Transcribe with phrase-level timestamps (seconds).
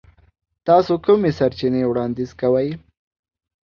[0.67, 2.69] تاسو کومې سرچینې وړاندیز کوئ؟